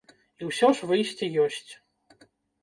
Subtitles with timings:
[0.43, 1.71] І ўсё ж выйсце ёсць.